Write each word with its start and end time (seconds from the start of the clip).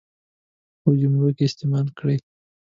په 0.81 0.89
جملو 1.01 1.29
کې 1.37 1.43
استعمال 1.47 1.87
کړي. 1.99 2.17